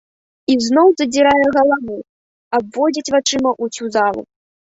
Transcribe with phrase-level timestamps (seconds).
[0.53, 1.97] Ізноў задзірае галаву,
[2.61, 4.21] абводзіць вачыма ўсю залу.